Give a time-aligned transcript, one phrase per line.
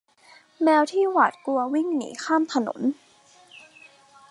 [0.63, 2.81] แมวที่หวาดกลัววิ่งหนีข้ามถนน